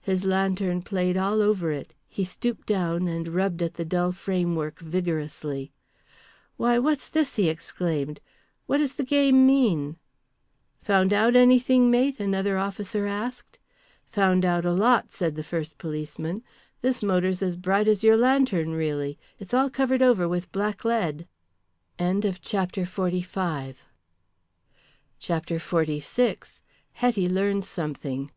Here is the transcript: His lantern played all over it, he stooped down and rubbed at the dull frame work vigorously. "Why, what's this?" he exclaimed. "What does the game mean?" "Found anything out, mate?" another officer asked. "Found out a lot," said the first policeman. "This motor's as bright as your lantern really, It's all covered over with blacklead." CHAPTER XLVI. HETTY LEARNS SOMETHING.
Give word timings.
His 0.00 0.24
lantern 0.24 0.80
played 0.80 1.14
all 1.18 1.42
over 1.42 1.70
it, 1.70 1.92
he 2.08 2.24
stooped 2.24 2.66
down 2.66 3.06
and 3.06 3.28
rubbed 3.34 3.62
at 3.62 3.74
the 3.74 3.84
dull 3.84 4.12
frame 4.12 4.56
work 4.56 4.78
vigorously. 4.80 5.72
"Why, 6.56 6.78
what's 6.78 7.10
this?" 7.10 7.36
he 7.36 7.50
exclaimed. 7.50 8.18
"What 8.64 8.78
does 8.78 8.94
the 8.94 9.04
game 9.04 9.46
mean?" 9.46 9.98
"Found 10.80 11.12
anything 11.12 11.84
out, 11.88 11.90
mate?" 11.90 12.18
another 12.18 12.56
officer 12.56 13.06
asked. 13.06 13.58
"Found 14.06 14.46
out 14.46 14.64
a 14.64 14.72
lot," 14.72 15.12
said 15.12 15.34
the 15.36 15.44
first 15.44 15.76
policeman. 15.76 16.42
"This 16.80 17.02
motor's 17.02 17.42
as 17.42 17.58
bright 17.58 17.86
as 17.86 18.02
your 18.02 18.16
lantern 18.16 18.72
really, 18.72 19.18
It's 19.38 19.52
all 19.52 19.68
covered 19.68 20.00
over 20.00 20.26
with 20.26 20.50
blacklead." 20.50 21.28
CHAPTER 22.00 22.84
XLVI. 22.86 23.76
HETTY 26.94 27.28
LEARNS 27.28 27.68
SOMETHING. 27.68 28.30